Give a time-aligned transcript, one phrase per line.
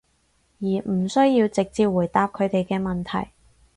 [0.59, 3.29] 而唔需要直接回答佢哋嘅問題